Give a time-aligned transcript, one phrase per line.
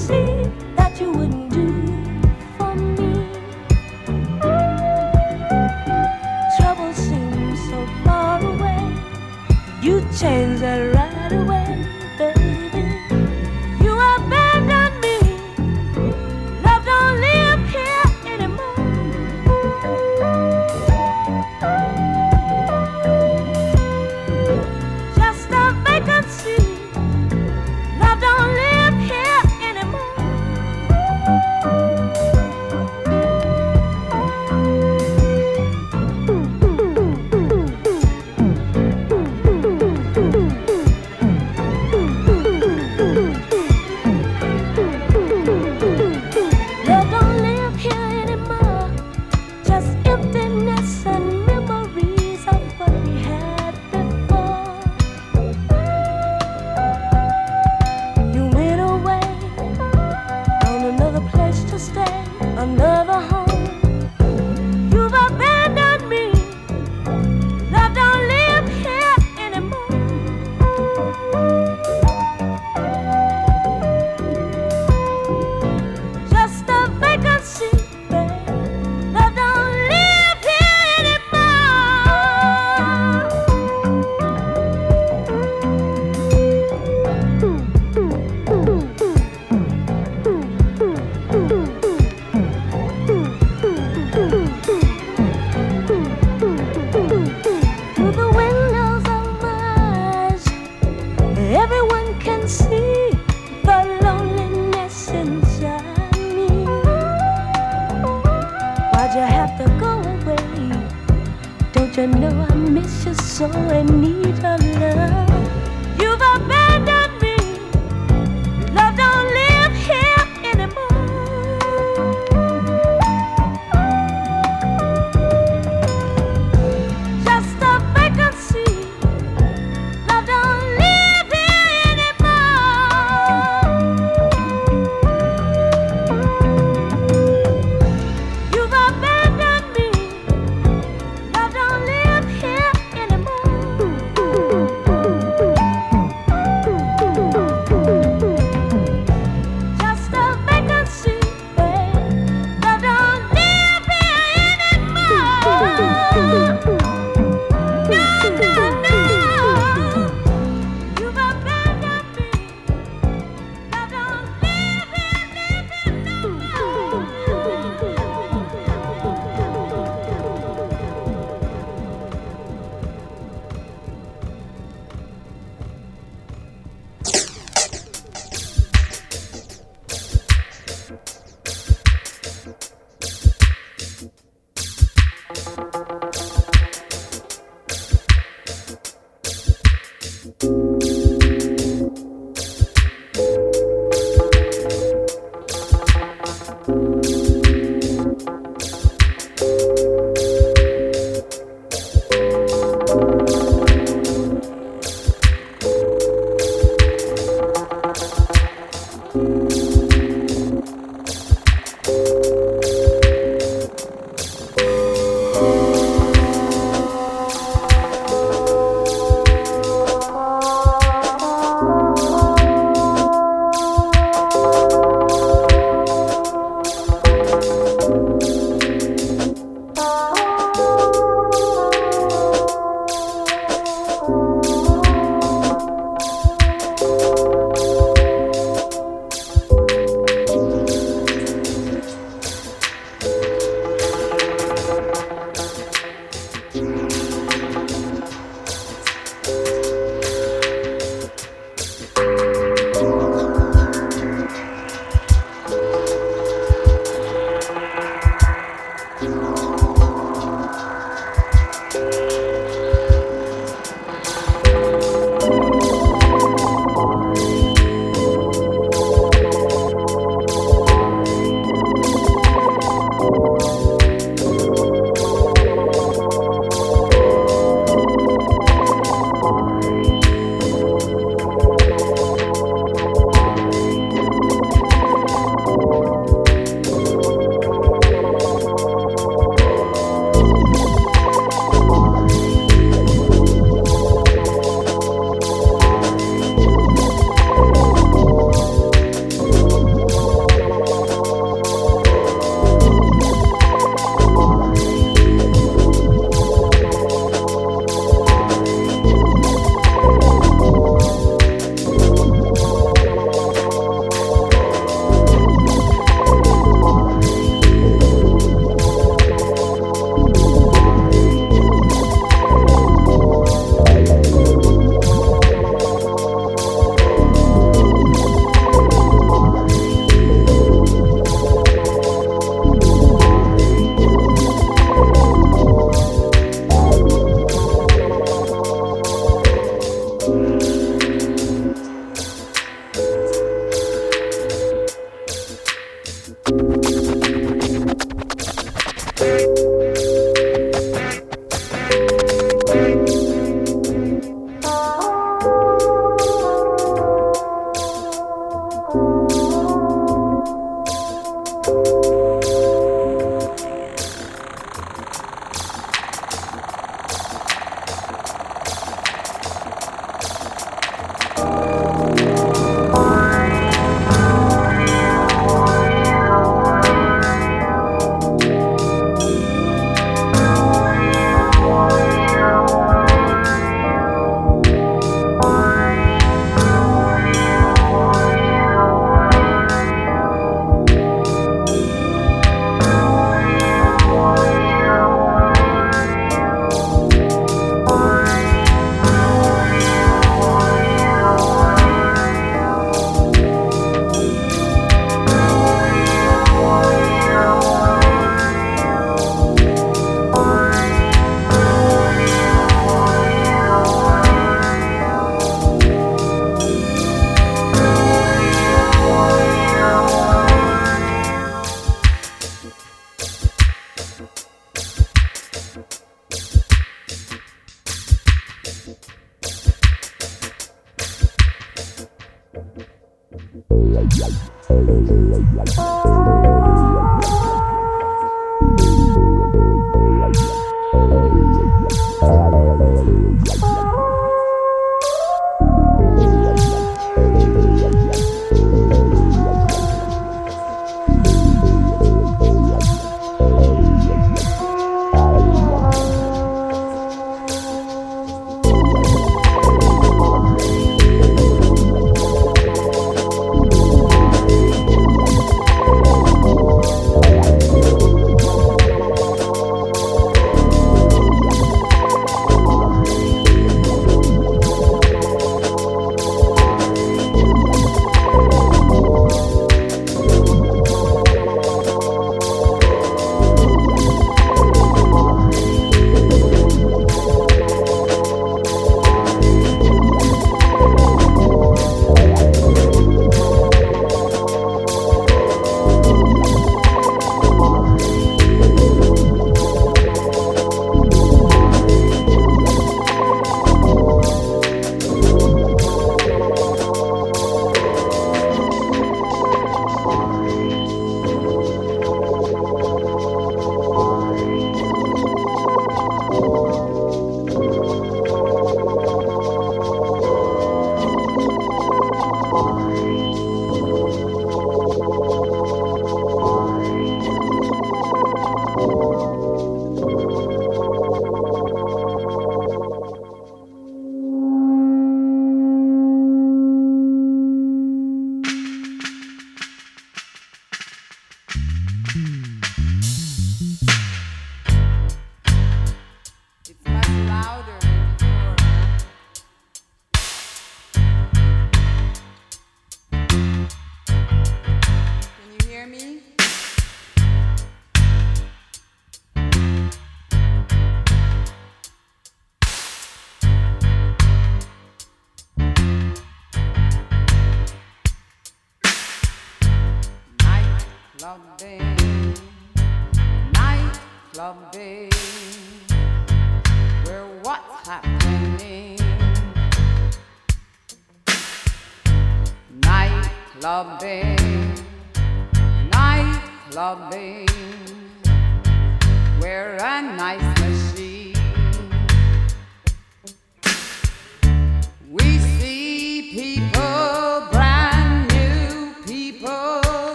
[0.00, 0.29] see.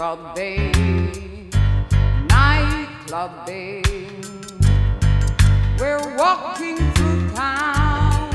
[0.00, 0.72] nightclub day,
[2.30, 3.46] nightclub.
[5.78, 8.30] We're walking through town,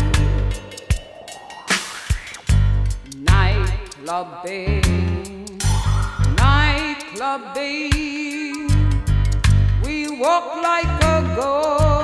[3.17, 4.81] nightclub day,
[6.37, 7.89] nightclub day.
[9.83, 11.94] We walk like a ghost.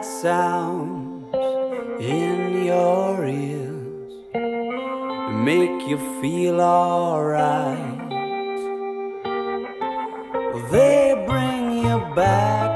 [0.00, 1.34] that sounds
[2.00, 4.12] in your ears
[5.44, 8.08] make you feel alright.
[10.70, 12.69] They bring you back.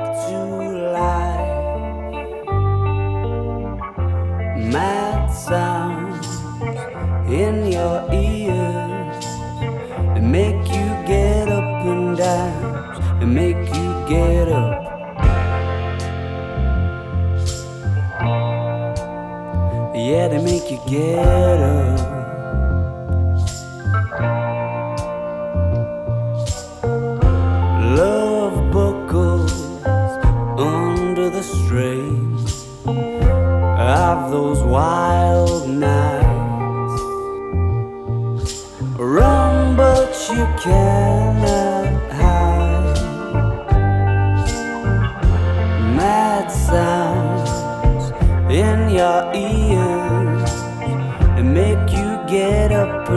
[20.77, 22.14] could get up.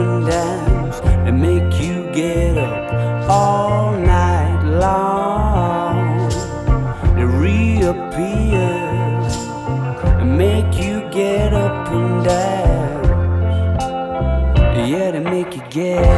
[0.08, 6.28] and dance and make you get up all night long.
[7.16, 8.70] They reappear
[10.20, 13.08] and make you get up and dance.
[14.90, 16.17] Yeah, they make you get.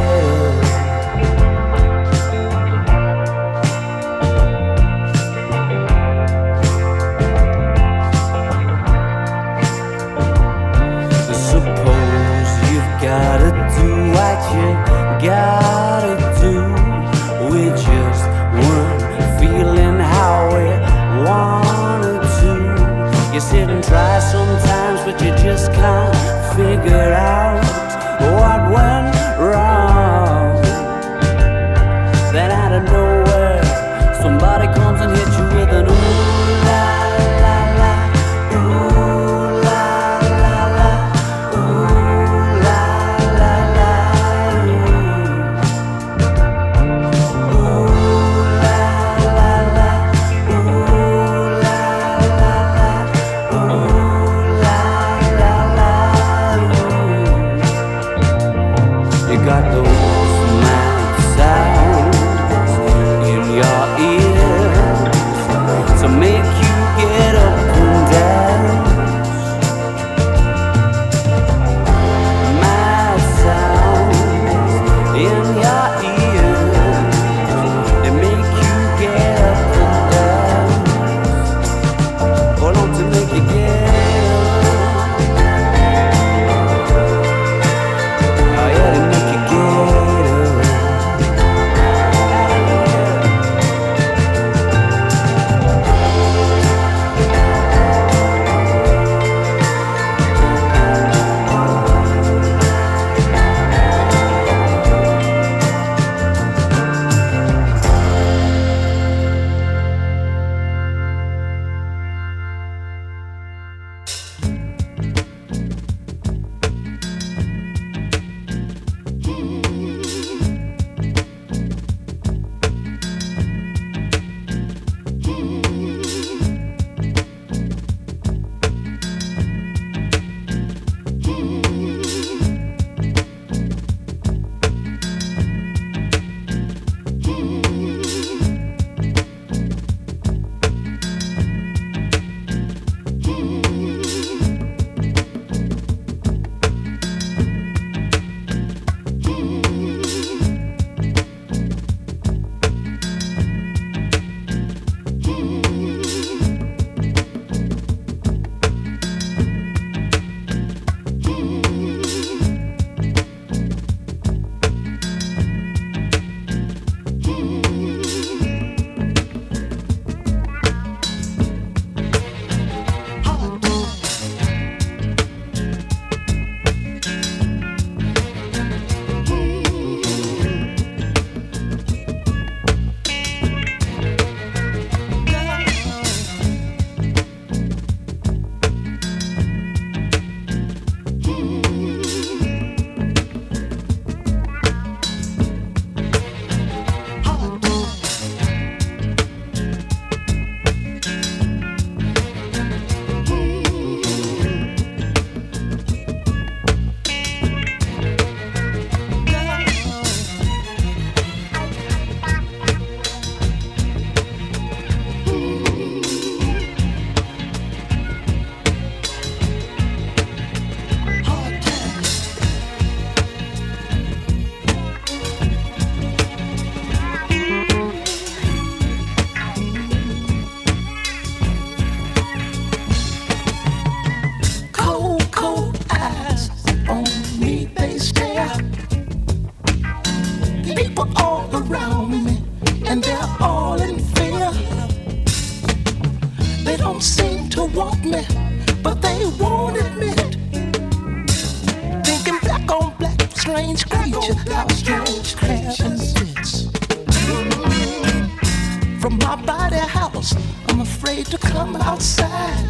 [260.69, 262.65] I'm afraid to come outside.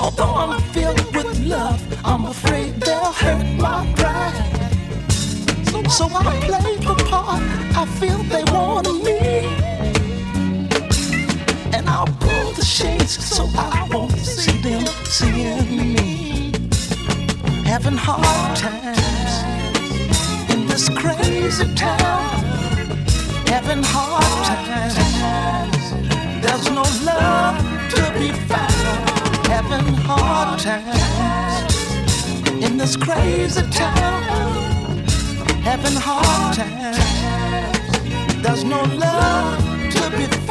[0.00, 4.58] Although I'm filled with love, I'm afraid they'll hurt my pride.
[5.90, 7.42] So, I play the part
[7.74, 9.18] I feel they wanted me.
[11.72, 16.52] And I'll pull the shades so I won't see them seeing me.
[17.64, 19.34] Having hard times
[20.52, 22.44] in this crazy town.
[23.46, 25.77] Having hard times.
[26.40, 27.58] There's no love
[27.90, 28.72] to be found.
[29.46, 31.74] Having hard times
[32.64, 34.22] in this crazy town.
[35.62, 36.98] Having hard times.
[38.42, 39.58] There's no love
[39.90, 40.47] to be found.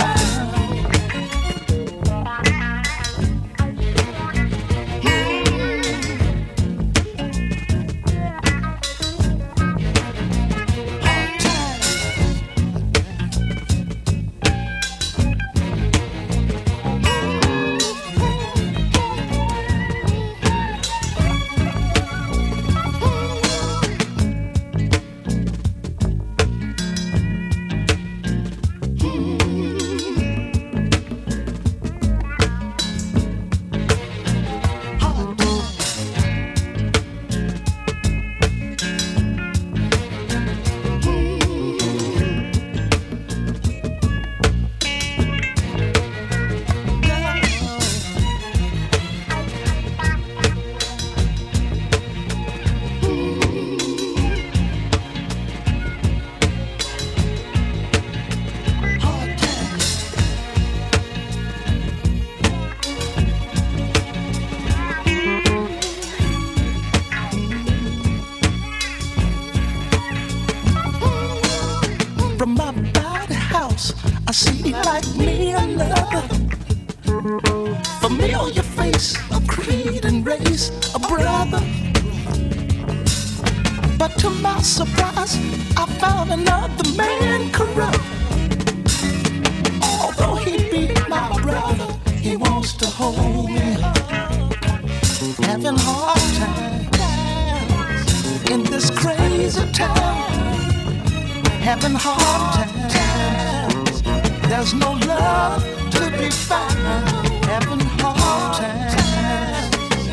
[101.80, 104.01] Having hard times.
[104.49, 107.05] There's no love to be found.
[107.45, 110.07] Having hard times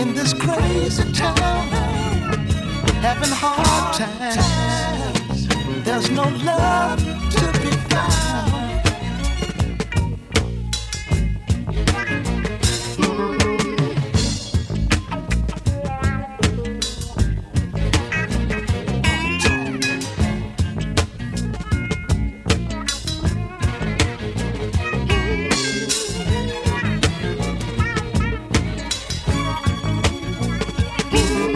[0.00, 1.68] in this crazy town.
[3.02, 5.48] Having hard times.
[5.84, 7.00] There's no love
[7.30, 8.27] to be found.
[31.18, 31.47] De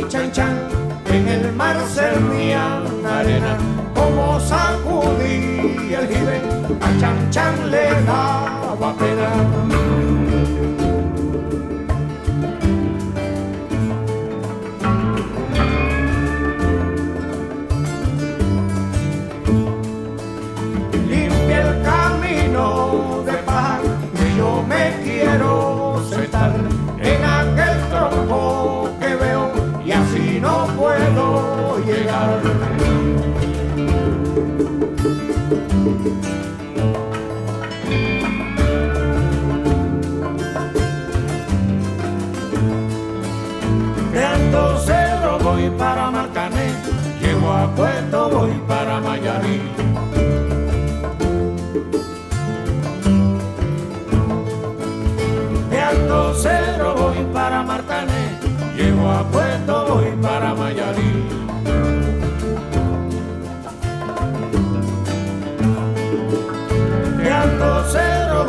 [0.00, 0.56] y chan chan,
[1.06, 3.58] en el mar se ría la arena,
[3.94, 6.40] como sacudí el jibe,
[6.80, 9.79] a chan chan le daba pena.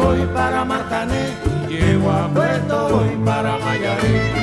[0.02, 1.30] voy para Martané,
[1.68, 4.41] llego a Puerto, voy para Mayaré.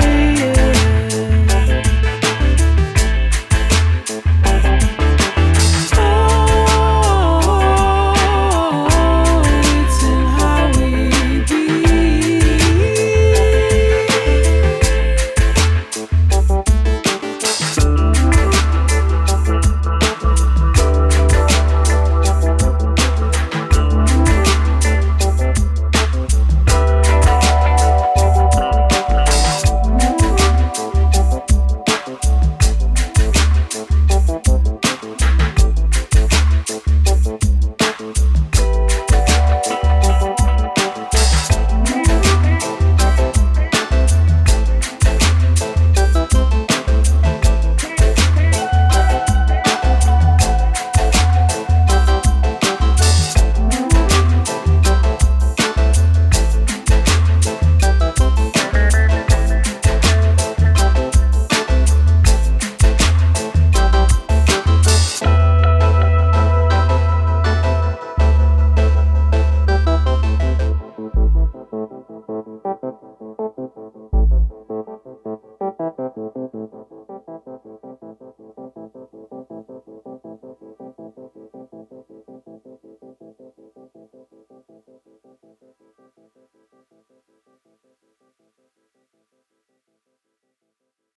[0.00, 0.21] say